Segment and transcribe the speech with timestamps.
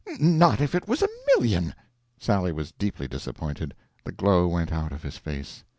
[0.19, 1.75] Not if it was a million!"
[2.19, 5.63] Sally was deeply disappointed; the glow went out of his face.